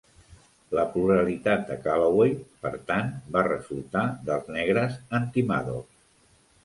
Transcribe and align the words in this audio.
La 0.77 0.85
pluralitat 0.93 1.67
de 1.67 1.77
Callaway, 1.83 2.33
per 2.65 2.71
tant, 2.87 3.11
va 3.37 3.45
resultar 3.51 4.07
dels 4.31 4.51
negres 4.57 4.97
anti-Maddox. 5.21 5.89